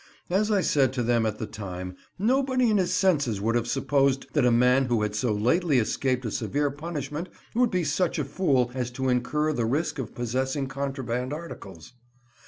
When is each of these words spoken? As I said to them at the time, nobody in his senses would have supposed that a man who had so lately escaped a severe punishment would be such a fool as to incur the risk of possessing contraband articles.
As 0.31 0.49
I 0.49 0.61
said 0.61 0.93
to 0.93 1.03
them 1.03 1.27
at 1.27 1.37
the 1.37 1.45
time, 1.45 1.95
nobody 2.17 2.71
in 2.71 2.77
his 2.77 2.91
senses 2.91 3.39
would 3.39 3.53
have 3.53 3.67
supposed 3.67 4.25
that 4.33 4.47
a 4.47 4.51
man 4.51 4.85
who 4.85 5.03
had 5.03 5.13
so 5.13 5.31
lately 5.31 5.77
escaped 5.77 6.25
a 6.25 6.31
severe 6.31 6.71
punishment 6.71 7.29
would 7.53 7.69
be 7.69 7.83
such 7.83 8.17
a 8.17 8.25
fool 8.25 8.71
as 8.73 8.89
to 8.93 9.09
incur 9.09 9.53
the 9.53 9.67
risk 9.67 9.99
of 9.99 10.15
possessing 10.15 10.65
contraband 10.65 11.33
articles. 11.33 11.93